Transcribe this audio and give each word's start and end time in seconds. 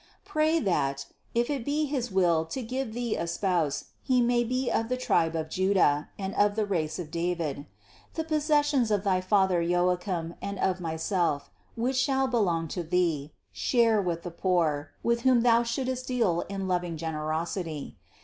Pray 0.25 0.57
that, 0.57 1.05
if 1.35 1.47
it 1.47 1.63
be 1.63 1.85
his 1.85 2.11
will 2.11 2.43
to 2.43 2.63
give 2.63 2.93
Thee 2.95 3.15
a 3.15 3.27
spouse, 3.27 3.91
he 4.01 4.19
may 4.19 4.43
be 4.43 4.67
of 4.71 4.89
the 4.89 4.97
tribe 4.97 5.35
of 5.35 5.47
Juda 5.47 6.09
and 6.17 6.33
of 6.33 6.55
the 6.55 6.65
race 6.65 6.97
of 6.97 7.11
David. 7.11 7.67
The 8.15 8.23
possessions 8.23 8.89
of 8.89 9.03
thy 9.03 9.21
father 9.21 9.61
Joachim 9.61 10.33
and 10.41 10.57
of 10.57 10.81
myself, 10.81 11.51
which 11.75 11.97
shall 11.97 12.27
belong 12.27 12.67
to 12.69 12.81
Thee, 12.81 13.31
share 13.51 14.01
with 14.01 14.23
the 14.23 14.31
poor, 14.31 14.89
with 15.03 15.21
whom 15.21 15.41
thou 15.41 15.61
shouldst 15.61 16.07
deal 16.07 16.45
in 16.49 16.67
loving 16.67 16.97
gen 16.97 17.13
erosity. 17.13 17.97